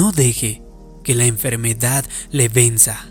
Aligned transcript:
No 0.00 0.12
deje 0.12 0.62
que 1.04 1.14
la 1.14 1.26
enfermedad 1.26 2.06
le 2.30 2.48
venza. 2.48 3.04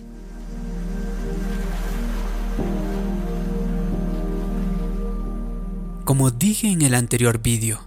Como 6.04 6.32
dije 6.32 6.71
en 6.71 6.82
el 6.82 6.96
anterior 6.96 7.43
vídeo, 7.43 7.79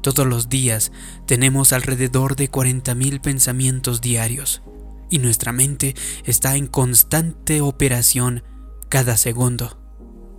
todos 0.00 0.28
los 0.28 0.48
días 0.48 0.92
tenemos 1.26 1.72
alrededor 1.72 2.36
de 2.36 2.48
40.000 2.48 3.20
pensamientos 3.20 4.00
diarios 4.00 4.62
y 5.10 5.18
nuestra 5.18 5.50
mente 5.50 5.96
está 6.24 6.54
en 6.54 6.68
constante 6.68 7.60
operación 7.60 8.44
cada 8.88 9.16
segundo. 9.16 9.76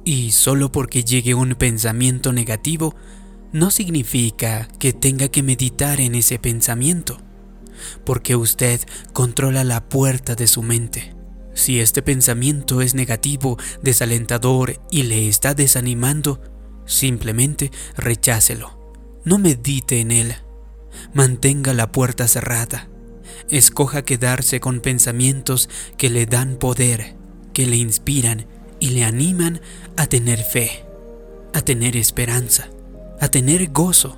Y 0.05 0.31
solo 0.31 0.71
porque 0.71 1.03
llegue 1.03 1.34
un 1.34 1.55
pensamiento 1.55 2.31
negativo 2.31 2.95
no 3.52 3.70
significa 3.70 4.70
que 4.80 4.94
tenga 4.94 5.27
que 5.27 5.44
meditar 5.44 5.99
en 5.99 6.16
ese 6.16 6.39
pensamiento, 6.39 7.21
porque 8.05 8.35
usted 8.35 8.81
controla 9.13 9.63
la 9.63 9.88
puerta 9.90 10.35
de 10.35 10.48
su 10.48 10.63
mente. 10.63 11.16
Si 11.53 11.80
este 11.80 12.02
pensamiento 12.02 12.81
es 12.81 12.94
negativo, 12.94 13.57
desalentador 13.81 14.81
y 14.90 15.04
le 15.04 15.27
está 15.27 15.54
desanimando, 15.54 16.41
simplemente 16.85 17.71
rechácelo. 17.98 18.80
No 19.26 19.38
medite 19.38 19.99
en 19.99 20.12
él. 20.12 20.35
Mantenga 21.13 21.73
la 21.73 21.91
puerta 21.91 22.27
cerrada. 22.27 22.88
Escoja 23.49 24.04
quedarse 24.04 24.59
con 24.59 24.79
pensamientos 24.79 25.70
que 25.98 26.09
le 26.09 26.26
dan 26.26 26.55
poder, 26.55 27.16
que 27.54 27.66
le 27.66 27.76
inspiran 27.76 28.45
y 28.79 28.90
le 28.90 29.04
animan 29.04 29.62
a 29.98 30.07
tener 30.07 30.43
fe, 30.43 30.85
a 31.54 31.62
tener 31.62 31.98
esperanza 31.98 32.70
a 33.21 33.29
tener 33.29 33.71
gozo. 33.71 34.18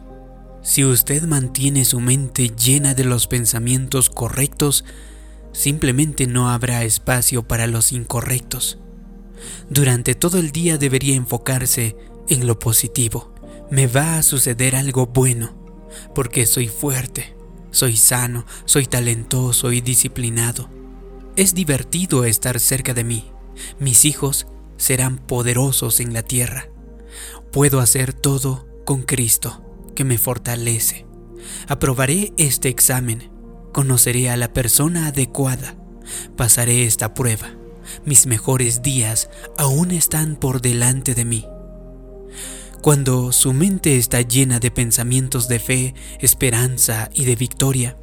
Si 0.63 0.85
usted 0.85 1.23
mantiene 1.23 1.83
su 1.83 1.99
mente 1.99 2.49
llena 2.49 2.93
de 2.93 3.03
los 3.03 3.27
pensamientos 3.27 4.09
correctos, 4.09 4.85
simplemente 5.51 6.25
no 6.25 6.49
habrá 6.49 6.85
espacio 6.85 7.45
para 7.45 7.67
los 7.67 7.91
incorrectos. 7.91 8.79
Durante 9.69 10.15
todo 10.15 10.37
el 10.37 10.51
día 10.51 10.77
debería 10.77 11.15
enfocarse 11.15 11.97
en 12.29 12.47
lo 12.47 12.59
positivo. 12.59 13.35
Me 13.69 13.87
va 13.87 14.17
a 14.17 14.23
suceder 14.23 14.77
algo 14.77 15.07
bueno, 15.07 15.53
porque 16.15 16.45
soy 16.45 16.69
fuerte, 16.69 17.35
soy 17.71 17.97
sano, 17.97 18.45
soy 18.63 18.85
talentoso 18.85 19.73
y 19.73 19.81
disciplinado. 19.81 20.69
Es 21.35 21.53
divertido 21.53 22.23
estar 22.23 22.57
cerca 22.61 22.93
de 22.93 23.03
mí. 23.03 23.31
Mis 23.79 24.05
hijos 24.05 24.47
serán 24.77 25.17
poderosos 25.17 25.99
en 25.99 26.13
la 26.13 26.23
tierra. 26.23 26.69
Puedo 27.51 27.81
hacer 27.81 28.13
todo 28.13 28.65
con 28.85 29.01
Cristo, 29.03 29.61
que 29.93 30.03
me 30.03 30.17
fortalece. 30.17 31.05
Aprobaré 31.67 32.33
este 32.37 32.69
examen, 32.69 33.31
conoceré 33.71 34.29
a 34.29 34.37
la 34.37 34.53
persona 34.53 35.07
adecuada, 35.07 35.75
pasaré 36.35 36.85
esta 36.85 37.13
prueba. 37.13 37.55
Mis 38.05 38.27
mejores 38.27 38.81
días 38.81 39.29
aún 39.57 39.91
están 39.91 40.35
por 40.35 40.61
delante 40.61 41.15
de 41.15 41.25
mí. 41.25 41.45
Cuando 42.81 43.31
su 43.31 43.53
mente 43.53 43.97
está 43.97 44.21
llena 44.21 44.59
de 44.59 44.71
pensamientos 44.71 45.47
de 45.47 45.59
fe, 45.59 45.95
esperanza 46.19 47.09
y 47.13 47.25
de 47.25 47.35
victoria, 47.35 47.97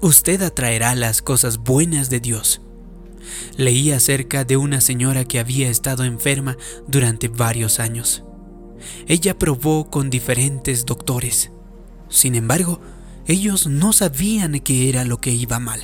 usted 0.00 0.42
atraerá 0.42 0.94
las 0.94 1.20
cosas 1.20 1.58
buenas 1.58 2.10
de 2.10 2.20
Dios. 2.20 2.60
Leí 3.56 3.90
acerca 3.90 4.44
de 4.44 4.56
una 4.56 4.80
señora 4.80 5.24
que 5.24 5.38
había 5.38 5.68
estado 5.68 6.04
enferma 6.04 6.56
durante 6.86 7.28
varios 7.28 7.80
años. 7.80 8.24
Ella 9.06 9.38
probó 9.38 9.90
con 9.90 10.10
diferentes 10.10 10.86
doctores. 10.86 11.50
Sin 12.08 12.34
embargo, 12.34 12.80
ellos 13.26 13.66
no 13.66 13.92
sabían 13.92 14.60
qué 14.60 14.88
era 14.88 15.04
lo 15.04 15.20
que 15.20 15.30
iba 15.30 15.58
mal. 15.58 15.80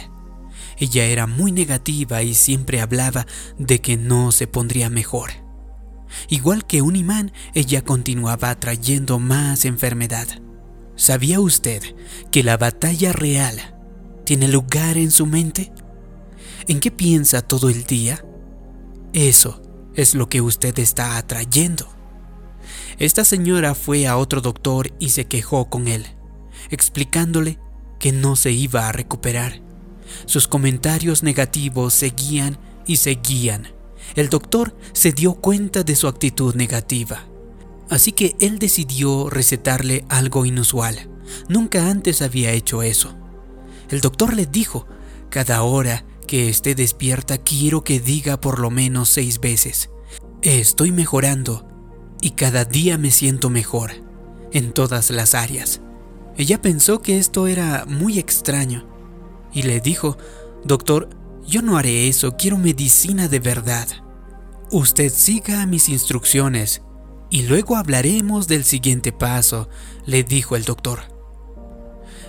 Ella 0.79 1.05
era 1.05 1.27
muy 1.27 1.53
negativa 1.53 2.23
y 2.23 2.35
siempre 2.35 2.81
hablaba 2.81 3.27
de 3.59 3.81
que 3.81 3.97
no 3.97 4.33
se 4.33 4.47
pondría 4.47 4.91
mejor. 4.91 5.31
Igual 6.29 6.67
que 6.67 6.83
un 6.83 6.97
imán, 6.97 7.33
ella 7.55 7.83
continuaba 7.83 8.51
atrayendo 8.51 9.19
más 9.19 9.65
enfermedad. 9.65 10.27
¿Sabía 10.97 11.41
usted 11.41 11.83
que 12.31 12.43
la 12.43 12.57
batalla 12.57 13.13
real 13.13 13.59
tiene 14.25 14.49
lugar 14.49 14.99
en 14.99 15.11
su 15.11 15.27
mente? 15.27 15.73
¿En 16.67 16.81
qué 16.81 16.91
piensa 16.91 17.43
todo 17.43 17.69
el 17.69 17.85
día? 17.85 18.25
Eso 19.13 19.63
es 19.95 20.15
lo 20.15 20.29
que 20.29 20.41
usted 20.41 20.79
está 20.79 21.17
atrayendo. 21.17 21.89
Esta 22.99 23.25
señora 23.25 23.75
fue 23.75 24.07
a 24.07 24.17
otro 24.17 24.41
doctor 24.41 24.93
y 24.99 25.11
se 25.11 25.27
quejó 25.27 25.71
con 25.71 25.89
él, 25.89 26.07
explicándole 26.71 27.59
que 27.99 28.13
no 28.13 28.37
se 28.37 28.53
iba 28.53 28.89
a 28.89 28.93
recuperar. 28.93 29.61
Sus 30.27 30.49
comentarios 30.49 31.23
negativos 31.23 31.95
seguían 31.95 32.59
y 32.87 32.97
seguían. 32.97 33.69
El 34.17 34.29
doctor 34.29 34.77
se 34.93 35.13
dio 35.13 35.35
cuenta 35.35 35.83
de 35.83 35.95
su 35.95 36.09
actitud 36.09 36.55
negativa. 36.55 37.27
Así 37.89 38.13
que 38.13 38.37
él 38.41 38.59
decidió 38.59 39.31
recetarle 39.31 40.05
algo 40.09 40.47
inusual. 40.47 41.09
Nunca 41.49 41.89
antes 41.89 42.23
había 42.23 42.53
hecho 42.53 42.83
eso. 42.83 43.17
El 43.89 44.01
doctor 44.01 44.35
le 44.35 44.47
dijo, 44.47 44.87
cada 45.29 45.63
hora 45.63 46.05
que 46.27 46.49
esté 46.49 46.75
despierta 46.75 47.39
quiero 47.39 47.83
que 47.83 48.01
diga 48.01 48.41
por 48.41 48.61
lo 48.61 48.71
menos 48.71 49.09
seis 49.09 49.41
veces, 49.41 49.91
estoy 50.43 50.93
mejorando, 50.93 51.69
y 52.21 52.31
cada 52.31 52.65
día 52.65 52.99
me 52.99 53.11
siento 53.11 53.51
mejor 53.51 53.93
en 54.53 54.73
todas 54.73 55.11
las 55.11 55.35
áreas. 55.35 55.81
Ella 56.37 56.61
pensó 56.61 57.03
que 57.03 57.19
esto 57.19 57.47
era 57.47 57.85
muy 57.87 58.19
extraño 58.19 58.87
y 59.53 59.63
le 59.63 59.81
dijo, 59.81 60.17
Doctor, 60.65 61.11
yo 61.47 61.63
no 61.63 61.77
haré 61.77 62.09
eso, 62.09 62.37
quiero 62.37 62.59
medicina 62.59 63.29
de 63.29 63.41
verdad. 63.41 63.89
Usted 64.71 65.13
siga 65.13 65.67
mis 65.67 65.89
instrucciones 65.89 66.83
y 67.31 67.43
luego 67.43 67.77
hablaremos 67.77 68.47
del 68.47 68.65
siguiente 68.65 69.13
paso, 69.13 69.69
le 70.07 70.23
dijo 70.23 70.57
el 70.57 70.65
doctor. 70.65 71.01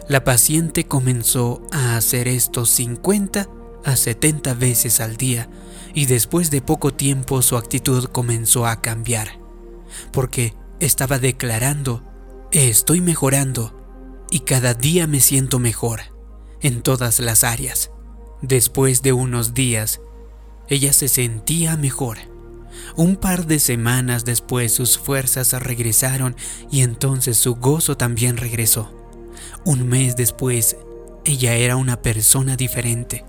La 0.07 0.24
paciente 0.24 0.85
comenzó 0.85 1.62
a 1.72 1.96
hacer 1.96 2.28
esto 2.28 2.66
50 2.66 3.47
a 3.84 3.96
70 3.96 4.53
veces 4.56 5.00
al 5.00 5.18
día 5.18 5.50
y 5.94 6.06
después 6.06 6.51
de 6.51 6.62
poco 6.62 6.94
tiempo 6.94 7.41
su 7.41 7.57
actitud 7.57 8.06
comenzó 8.06 8.66
a 8.66 8.81
cambiar 8.81 9.41
porque 10.12 10.56
estaba 10.79 11.19
declarando, 11.19 12.03
estoy 12.52 13.02
mejorando 13.02 13.79
y 14.31 14.41
cada 14.41 14.74
día 14.74 15.07
me 15.07 15.19
siento 15.19 15.59
mejor 15.59 16.02
en 16.62 16.81
todas 16.81 17.19
las 17.19 17.44
áreas. 17.44 17.91
Después 18.41 19.01
de 19.03 19.13
unos 19.13 19.53
días, 19.53 20.01
ella 20.68 20.94
se 20.94 21.07
sentía 21.07 21.78
mejor. 21.78 22.18
Un 22.96 23.16
par 23.16 23.46
de 23.46 23.59
semanas 23.59 24.25
después 24.25 24.74
sus 24.74 24.97
fuerzas 24.97 25.53
regresaron 25.53 26.35
y 26.72 26.81
entonces 26.81 27.38
su 27.38 27.56
gozo 27.56 27.97
también 27.97 28.38
regresó. 28.38 28.91
Un 29.66 29.88
mes 29.88 30.16
después, 30.16 30.78
ella 31.25 31.53
era 31.53 31.75
una 31.75 32.01
persona 32.01 32.56
diferente. 32.56 33.25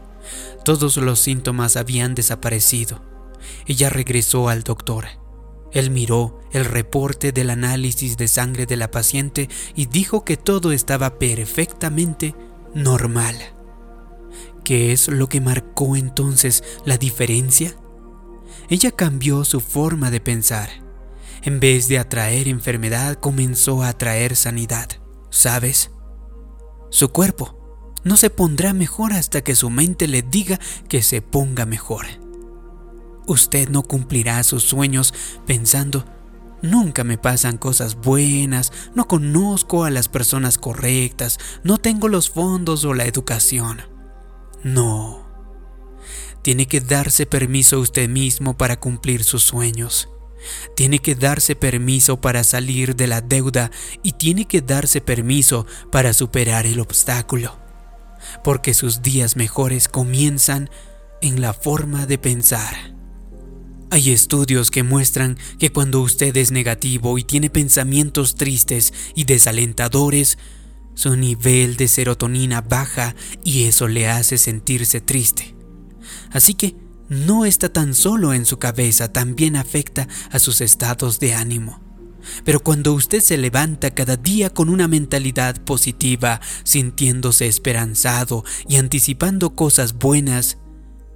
Todos 0.64 0.96
los 0.96 1.18
síntomas 1.18 1.76
habían 1.76 2.14
desaparecido. 2.14 3.02
Ella 3.66 3.90
regresó 3.90 4.48
al 4.48 4.62
doctor 4.62 5.21
él 5.72 5.90
miró 5.90 6.38
el 6.52 6.64
reporte 6.64 7.32
del 7.32 7.50
análisis 7.50 8.16
de 8.16 8.28
sangre 8.28 8.66
de 8.66 8.76
la 8.76 8.90
paciente 8.90 9.48
y 9.74 9.86
dijo 9.86 10.24
que 10.24 10.36
todo 10.36 10.72
estaba 10.72 11.18
perfectamente 11.18 12.34
normal. 12.74 13.36
¿Qué 14.64 14.92
es 14.92 15.08
lo 15.08 15.28
que 15.28 15.40
marcó 15.40 15.96
entonces 15.96 16.62
la 16.84 16.98
diferencia? 16.98 17.74
Ella 18.68 18.90
cambió 18.90 19.44
su 19.44 19.60
forma 19.60 20.10
de 20.10 20.20
pensar. 20.20 20.68
En 21.42 21.58
vez 21.58 21.88
de 21.88 21.98
atraer 21.98 22.48
enfermedad, 22.48 23.16
comenzó 23.16 23.82
a 23.82 23.88
atraer 23.88 24.36
sanidad. 24.36 24.88
¿Sabes? 25.30 25.90
Su 26.90 27.08
cuerpo 27.08 27.58
no 28.04 28.16
se 28.16 28.30
pondrá 28.30 28.74
mejor 28.74 29.12
hasta 29.12 29.42
que 29.42 29.54
su 29.54 29.70
mente 29.70 30.06
le 30.06 30.22
diga 30.22 30.60
que 30.88 31.02
se 31.02 31.22
ponga 31.22 31.66
mejor. 31.66 32.21
Usted 33.26 33.68
no 33.68 33.82
cumplirá 33.82 34.42
sus 34.42 34.64
sueños 34.64 35.14
pensando, 35.46 36.04
nunca 36.60 37.04
me 37.04 37.18
pasan 37.18 37.58
cosas 37.58 37.96
buenas, 37.96 38.72
no 38.94 39.06
conozco 39.06 39.84
a 39.84 39.90
las 39.90 40.08
personas 40.08 40.58
correctas, 40.58 41.38
no 41.62 41.78
tengo 41.78 42.08
los 42.08 42.30
fondos 42.30 42.84
o 42.84 42.94
la 42.94 43.04
educación. 43.04 43.82
No. 44.64 45.26
Tiene 46.42 46.66
que 46.66 46.80
darse 46.80 47.26
permiso 47.26 47.78
usted 47.78 48.08
mismo 48.08 48.56
para 48.56 48.80
cumplir 48.80 49.22
sus 49.22 49.44
sueños. 49.44 50.08
Tiene 50.74 50.98
que 50.98 51.14
darse 51.14 51.54
permiso 51.54 52.20
para 52.20 52.42
salir 52.42 52.96
de 52.96 53.06
la 53.06 53.20
deuda 53.20 53.70
y 54.02 54.12
tiene 54.12 54.46
que 54.46 54.60
darse 54.60 55.00
permiso 55.00 55.66
para 55.92 56.12
superar 56.12 56.66
el 56.66 56.80
obstáculo. 56.80 57.58
Porque 58.42 58.74
sus 58.74 59.02
días 59.02 59.36
mejores 59.36 59.86
comienzan 59.86 60.68
en 61.20 61.40
la 61.40 61.52
forma 61.52 62.06
de 62.06 62.18
pensar. 62.18 62.91
Hay 63.92 64.08
estudios 64.08 64.70
que 64.70 64.82
muestran 64.84 65.36
que 65.58 65.70
cuando 65.70 66.00
usted 66.00 66.34
es 66.38 66.50
negativo 66.50 67.18
y 67.18 67.24
tiene 67.24 67.50
pensamientos 67.50 68.36
tristes 68.36 68.94
y 69.14 69.24
desalentadores, 69.24 70.38
su 70.94 71.14
nivel 71.14 71.76
de 71.76 71.88
serotonina 71.88 72.62
baja 72.62 73.14
y 73.44 73.64
eso 73.64 73.88
le 73.88 74.08
hace 74.08 74.38
sentirse 74.38 75.02
triste. 75.02 75.54
Así 76.30 76.54
que 76.54 76.74
no 77.10 77.44
está 77.44 77.70
tan 77.70 77.94
solo 77.94 78.32
en 78.32 78.46
su 78.46 78.58
cabeza, 78.58 79.12
también 79.12 79.56
afecta 79.56 80.08
a 80.30 80.38
sus 80.38 80.62
estados 80.62 81.20
de 81.20 81.34
ánimo. 81.34 81.78
Pero 82.46 82.60
cuando 82.60 82.94
usted 82.94 83.20
se 83.20 83.36
levanta 83.36 83.90
cada 83.90 84.16
día 84.16 84.48
con 84.48 84.70
una 84.70 84.88
mentalidad 84.88 85.62
positiva, 85.64 86.40
sintiéndose 86.64 87.46
esperanzado 87.46 88.42
y 88.66 88.76
anticipando 88.76 89.54
cosas 89.54 89.98
buenas, 89.98 90.56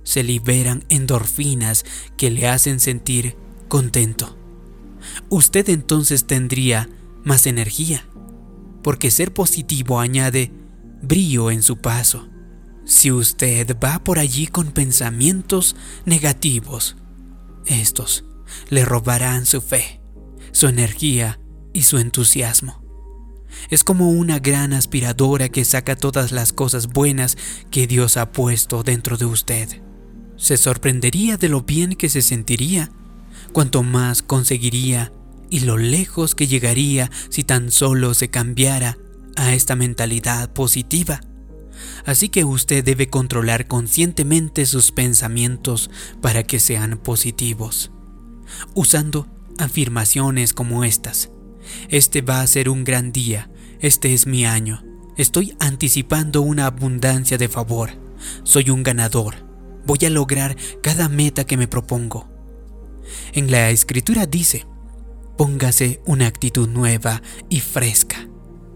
se 0.07 0.23
liberan 0.23 0.85
endorfinas 0.89 1.85
que 2.17 2.31
le 2.31 2.49
hacen 2.49 2.81
sentir 2.81 3.37
contento. 3.69 4.39
Usted 5.29 5.69
entonces 5.69 6.27
tendría 6.27 6.89
más 7.25 7.47
energía, 7.47 8.07
porque 8.83 9.11
ser 9.11 9.35
positivo 9.35 10.01
añade 10.01 10.53
brillo 11.03 11.51
en 11.51 11.63
su 11.63 11.77
paso. 11.77 12.29
Si 12.87 13.11
usted 13.11 13.77
va 13.83 14.03
por 14.03 14.19
allí 14.19 14.47
con 14.47 14.73
pensamientos 14.73 15.77
negativos, 16.07 16.97
estos 17.67 18.25
le 18.71 18.85
robarán 18.85 19.45
su 19.45 19.61
fe 19.61 20.01
su 20.57 20.69
energía 20.69 21.39
y 21.75 21.83
su 21.83 21.99
entusiasmo. 21.99 22.83
Es 23.69 23.85
como 23.85 24.09
una 24.09 24.39
gran 24.39 24.73
aspiradora 24.73 25.51
que 25.51 25.67
saca 25.67 25.97
todas 25.97 26.33
las 26.33 26.55
cosas 26.55 26.87
buenas 26.87 27.37
que 27.71 27.87
Dios 27.87 28.17
ha 28.17 28.33
puesto 28.33 28.83
dentro 28.83 29.19
de 29.19 29.27
usted. 29.27 29.83
Se 30.37 30.57
sorprendería 30.57 31.37
de 31.37 31.49
lo 31.49 31.63
bien 31.63 31.95
que 31.95 32.09
se 32.09 32.23
sentiría, 32.23 32.91
cuanto 33.53 33.83
más 33.83 34.23
conseguiría 34.23 35.13
y 35.49 35.61
lo 35.61 35.79
lejos 35.79 36.35
que 36.35 36.47
llegaría 36.47 37.11
si 37.31 37.45
tan 37.45 37.71
solo 37.71 38.15
se 38.15 38.29
cambiara 38.29 38.99
a 39.37 39.55
esta 39.55 39.77
mentalidad 39.77 40.53
positiva. 40.53 41.21
Así 42.05 42.29
que 42.29 42.45
usted 42.45 42.85
debe 42.85 43.09
controlar 43.09 43.67
conscientemente 43.67 44.67
sus 44.67 44.93
pensamientos 44.93 45.91
para 46.21 46.43
que 46.43 46.59
sean 46.59 46.99
positivos, 46.99 47.91
usando 48.75 49.27
afirmaciones 49.59 50.53
como 50.53 50.85
estas. 50.85 51.31
Este 51.89 52.23
va 52.23 52.41
a 52.41 52.47
ser 52.47 52.69
un 52.69 52.85
gran 52.85 53.13
día, 53.13 53.51
este 53.81 54.15
es 54.15 54.27
mi 54.27 54.47
año, 54.47 54.83
estoy 55.17 55.55
anticipando 55.59 56.43
una 56.43 56.67
abundancia 56.67 57.39
de 57.39 57.49
favor, 57.49 57.91
soy 58.45 58.71
un 58.71 58.83
ganador, 58.83 59.46
voy 59.87 59.99
a 60.05 60.11
lograr 60.11 60.57
cada 60.83 61.09
meta 61.09 61.45
que 61.45 61.57
me 61.57 61.69
propongo. 61.69 62.29
En 63.33 63.51
la 63.51 63.71
escritura 63.71 64.27
dice, 64.27 64.67
póngase 65.37 66.01
una 66.07 66.27
actitud 66.27 66.69
nueva 66.69 67.23
y 67.49 67.61
fresca. 67.61 68.29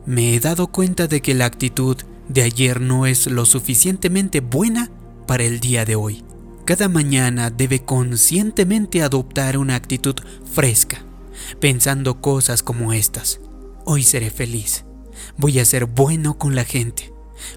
Me 0.06 0.34
he 0.34 0.40
dado 0.40 0.68
cuenta 0.68 1.06
de 1.06 1.20
que 1.20 1.34
la 1.34 1.46
actitud 1.46 1.96
de 2.28 2.42
ayer 2.42 2.80
no 2.80 3.06
es 3.06 3.26
lo 3.26 3.44
suficientemente 3.44 4.40
buena 4.40 4.90
para 5.26 5.44
el 5.44 5.60
día 5.60 5.84
de 5.84 5.96
hoy. 5.96 6.24
Cada 6.64 6.88
mañana 6.88 7.50
debe 7.50 7.84
conscientemente 7.84 9.02
adoptar 9.02 9.58
una 9.58 9.74
actitud 9.74 10.14
fresca, 10.52 11.04
pensando 11.58 12.20
cosas 12.20 12.62
como 12.62 12.92
estas. 12.92 13.40
Hoy 13.84 14.04
seré 14.04 14.30
feliz. 14.30 14.84
Voy 15.36 15.58
a 15.58 15.64
ser 15.64 15.86
bueno 15.86 16.38
con 16.38 16.54
la 16.54 16.64
gente. 16.64 17.09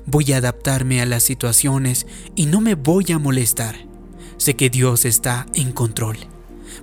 Voy 0.06 0.32
a 0.34 0.38
adaptarme 0.38 1.02
a 1.02 1.06
las 1.06 1.24
situaciones 1.24 2.06
y 2.36 2.46
no 2.46 2.62
me 2.62 2.76
voy 2.76 3.12
a 3.12 3.20
molestar. 3.20 3.88
Sé 4.38 4.56
que 4.56 4.70
Dios 4.70 5.06
está 5.06 5.46
en 5.54 5.72
control, 5.72 6.18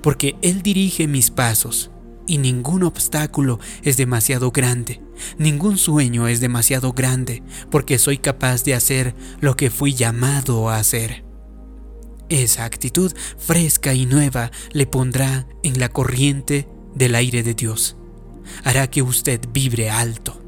porque 0.03 0.37
Él 0.43 0.63
dirige 0.63 1.07
mis 1.09 1.31
pasos 1.31 1.91
y 2.27 2.39
ningún 2.39 2.85
obstáculo 2.85 3.59
es 3.83 3.97
demasiado 3.97 4.53
grande, 4.53 5.03
ningún 5.37 5.79
sueño 5.79 6.29
es 6.29 6.41
demasiado 6.41 6.93
grande, 6.93 7.43
porque 7.73 7.99
soy 7.99 8.19
capaz 8.19 8.63
de 8.63 8.75
hacer 8.75 9.17
lo 9.41 9.57
que 9.57 9.69
fui 9.69 9.95
llamado 9.95 10.69
a 10.69 10.77
hacer. 10.77 11.25
Esa 12.29 12.65
actitud 12.65 13.13
fresca 13.37 13.95
y 13.95 14.07
nueva 14.07 14.53
le 14.73 14.87
pondrá 14.87 15.49
en 15.65 15.81
la 15.81 15.89
corriente 15.89 16.69
del 16.95 17.17
aire 17.17 17.43
de 17.43 17.55
Dios. 17.55 17.97
Hará 18.63 18.89
que 18.89 19.03
usted 19.03 19.41
vibre 19.53 19.91
alto, 19.91 20.40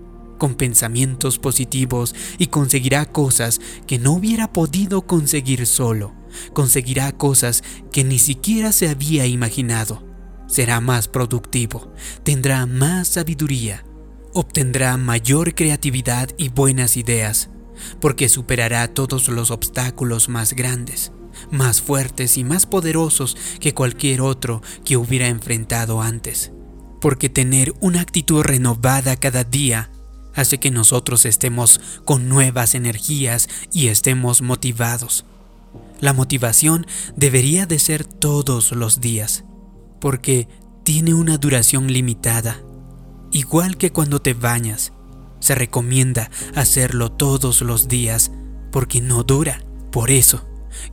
con 0.43 0.57
pensamientos 0.57 1.39
positivos 1.39 2.17
y 2.37 2.49
conseguirá 2.49 3.05
cosas 3.07 3.61
que 3.87 4.01
no 4.01 4.11
hubiera 4.11 4.53
podido 4.53 5.03
conseguir 5.03 5.67
solo. 5.67 6.17
Conseguirá 6.53 7.13
cosas 7.13 7.63
que 7.93 8.03
ni 8.03 8.19
siquiera 8.19 8.73
se 8.73 8.89
había 8.89 9.25
imaginado. 9.25 10.05
Será 10.49 10.81
más 10.81 11.07
productivo, 11.07 11.93
tendrá 12.25 12.67
más 12.67 13.07
sabiduría, 13.07 13.85
obtendrá 14.33 14.97
mayor 14.97 15.55
creatividad 15.55 16.31
y 16.37 16.49
buenas 16.49 16.97
ideas, 16.97 17.49
porque 18.01 18.29
superará 18.29 18.89
todos 18.89 19.29
los 19.29 19.53
obstáculos 19.53 20.29
más 20.29 20.55
grandes 20.55 21.13
más 21.53 21.81
fuertes 21.81 22.37
y 22.37 22.45
más 22.45 22.67
poderosos 22.67 23.37
que 23.59 23.73
cualquier 23.73 24.21
otro 24.21 24.61
que 24.85 24.97
hubiera 24.97 25.29
enfrentado 25.29 26.03
antes. 26.03 26.53
Porque 27.01 27.31
tener 27.31 27.73
una 27.81 28.01
actitud 28.01 28.43
renovada 28.43 29.17
cada 29.17 29.43
día 29.45 29.92
hace 30.35 30.59
que 30.59 30.71
nosotros 30.71 31.25
estemos 31.25 31.81
con 32.05 32.29
nuevas 32.29 32.75
energías 32.75 33.49
y 33.73 33.89
estemos 33.89 34.43
motivados. 34.43 35.25
La 36.01 36.13
motivación 36.13 36.87
debería 37.17 37.67
de 37.67 37.79
ser 37.79 38.05
todos 38.05 38.73
los 38.73 39.01
días, 39.01 39.45
porque 40.01 40.49
tiene 40.85 41.15
una 41.15 41.39
duración 41.39 41.93
limitada. 41.93 42.61
Igual 43.31 43.77
que 43.77 43.93
cuando 43.93 44.21
te 44.21 44.35
bañas, 44.35 44.93
se 45.41 45.55
recomienda 45.55 46.31
hacerlo 46.55 47.11
todos 47.11 47.63
los 47.63 47.89
días 47.89 48.31
porque 48.71 49.01
no 49.01 49.23
dura. 49.23 49.65
Por 49.91 50.11
eso, 50.11 50.47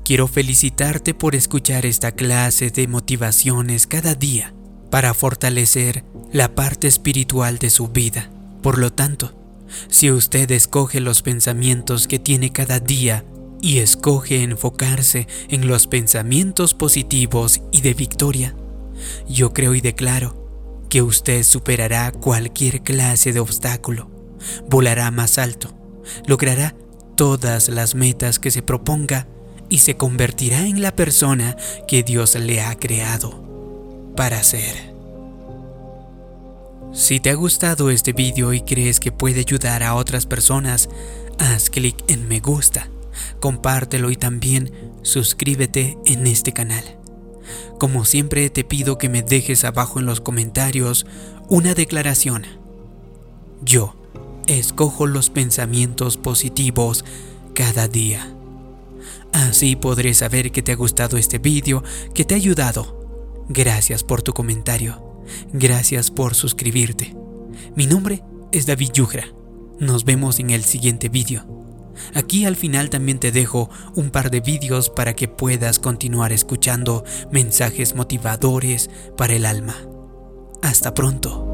Quiero 0.04 0.28
felicitarte 0.28 1.14
por 1.14 1.36
escuchar 1.36 1.86
esta 1.86 2.12
clase 2.12 2.70
de 2.70 2.88
motivaciones 2.88 3.88
cada 3.88 4.16
día 4.16 4.54
para 4.92 5.14
fortalecer 5.14 6.04
la 6.32 6.56
parte 6.56 6.88
espiritual 6.88 7.60
de 7.60 7.70
su 7.70 7.88
vida. 7.90 8.32
Por 8.62 8.78
lo 8.78 8.92
tanto, 8.92 9.34
si 9.88 10.12
usted 10.12 10.50
escoge 10.52 11.00
los 11.00 11.22
pensamientos 11.22 12.08
que 12.08 12.20
tiene 12.20 12.52
cada 12.52 12.80
día 12.80 13.26
y 13.62 13.80
escoge 13.80 14.44
enfocarse 14.44 15.28
en 15.50 15.68
los 15.68 15.88
pensamientos 15.88 16.74
positivos 16.74 17.62
y 17.72 17.82
de 17.82 17.94
victoria, 17.94 18.56
yo 19.28 19.54
creo 19.54 19.76
y 19.76 19.82
declaro 19.82 20.86
que 20.90 21.02
usted 21.02 21.44
superará 21.44 22.12
cualquier 22.12 22.82
clase 22.82 23.32
de 23.32 23.40
obstáculo, 23.40 24.10
volará 24.68 25.12
más 25.12 25.38
alto, 25.38 25.74
logrará 26.26 26.76
todas 27.16 27.70
las 27.70 27.96
metas 27.96 28.40
que 28.40 28.52
se 28.52 28.62
proponga 28.62 29.28
y 29.70 29.80
se 29.80 29.98
convertirá 29.98 30.66
en 30.66 30.82
la 30.82 30.96
persona 30.96 31.56
que 31.88 32.02
Dios 32.02 32.36
le 32.36 32.62
ha 32.62 32.76
creado 32.76 34.14
para 34.16 34.42
ser. 34.44 34.89
Si 36.92 37.20
te 37.20 37.30
ha 37.30 37.36
gustado 37.36 37.92
este 37.92 38.14
vídeo 38.14 38.52
y 38.54 38.62
crees 38.62 39.00
que 39.00 39.12
puede 39.12 39.42
ayudar 39.42 39.84
a 39.84 39.94
otras 39.94 40.26
personas, 40.26 40.90
haz 41.38 41.70
clic 41.70 41.96
en 42.08 42.28
me 42.28 42.40
gusta, 42.40 42.90
compártelo 43.40 44.10
y 44.10 44.16
también 44.16 44.72
suscríbete 45.04 45.98
en 46.06 46.26
este 46.26 46.52
canal. 46.52 46.84
Como 47.80 48.06
siempre 48.06 48.50
te 48.50 48.64
pido 48.64 48.98
que 48.98 49.08
me 49.08 49.22
dejes 49.22 49.64
abajo 49.64 50.00
en 50.00 50.08
los 50.08 50.20
comentarios 50.20 51.06
una 51.48 51.76
declaración. 51.76 52.46
Yo 53.62 53.96
escojo 54.48 55.06
los 55.06 55.30
pensamientos 55.30 56.18
positivos 56.18 57.06
cada 57.54 57.88
día. 57.88 58.36
Así 59.32 59.76
podré 59.76 60.16
saber 60.16 60.52
que 60.52 60.64
te 60.64 60.72
ha 60.72 60.76
gustado 60.76 61.18
este 61.18 61.38
vídeo, 61.38 61.84
que 62.16 62.26
te 62.26 62.34
ha 62.34 62.38
ayudado. 62.38 63.46
Gracias 63.48 64.04
por 64.04 64.24
tu 64.24 64.34
comentario. 64.34 65.09
Gracias 65.54 66.12
por 66.12 66.36
suscribirte. 66.36 67.16
Mi 67.76 67.86
nombre 67.86 68.24
es 68.52 68.66
David 68.66 68.92
Yugra. 68.94 69.26
Nos 69.80 70.06
vemos 70.06 70.40
en 70.40 70.50
el 70.50 70.64
siguiente 70.64 71.10
vídeo. 71.10 71.46
Aquí 72.14 72.46
al 72.46 72.56
final 72.56 72.90
también 72.90 73.20
te 73.20 73.32
dejo 73.32 73.70
un 73.96 74.10
par 74.10 74.32
de 74.32 74.42
vídeos 74.42 74.90
para 74.90 75.16
que 75.16 75.28
puedas 75.28 75.80
continuar 75.80 76.32
escuchando 76.32 77.04
mensajes 77.32 77.96
motivadores 77.96 78.90
para 79.18 79.34
el 79.34 79.46
alma. 79.46 79.76
Hasta 80.62 80.94
pronto. 80.94 81.49